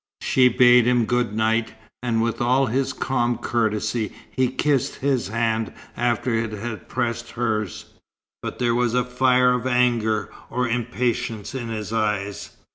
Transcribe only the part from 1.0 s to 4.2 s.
good night, and with all his old calm courtesy